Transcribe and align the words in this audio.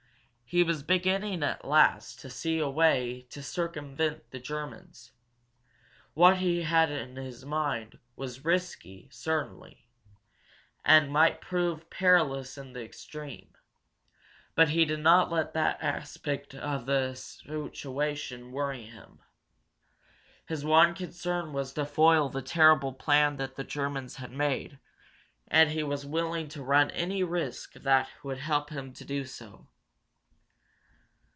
He 0.53 0.63
was 0.63 0.83
beginning, 0.83 1.43
at 1.43 1.63
last, 1.63 2.19
to 2.19 2.29
see 2.29 2.59
a 2.59 2.67
way 2.69 3.25
to 3.29 3.41
circumvent 3.41 4.31
the 4.31 4.39
Germans. 4.41 5.13
What 6.13 6.39
he 6.39 6.63
had 6.63 6.91
in 6.91 7.33
mind 7.47 7.99
was 8.17 8.43
risky, 8.43 9.07
certainly, 9.09 9.87
and 10.83 11.09
might 11.09 11.39
prove 11.39 11.89
perilous 11.89 12.57
in 12.57 12.73
the 12.73 12.83
extreme. 12.83 13.53
But 14.53 14.71
he 14.71 14.83
did 14.83 14.99
not 14.99 15.31
let 15.31 15.53
that 15.53 15.81
aspect 15.81 16.53
of 16.53 16.85
the 16.85 17.13
situation 17.15 18.51
worry 18.51 18.83
him. 18.83 19.19
His 20.49 20.65
one 20.65 20.93
concern 20.95 21.53
was 21.53 21.71
to 21.75 21.85
foil 21.85 22.27
the 22.27 22.41
terrible 22.41 22.91
plan 22.91 23.37
that 23.37 23.55
the 23.55 23.63
Germans 23.63 24.17
had 24.17 24.33
made, 24.33 24.79
and 25.47 25.71
he 25.71 25.81
was 25.81 26.05
willing 26.05 26.49
to 26.49 26.61
run 26.61 26.91
any 26.91 27.23
risk 27.23 27.71
that 27.75 28.09
would 28.21 28.39
help 28.39 28.69
him 28.69 28.91
to 28.95 29.05
do 29.05 29.23
so. 29.23 29.69